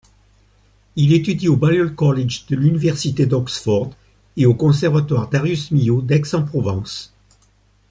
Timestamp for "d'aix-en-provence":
6.01-7.13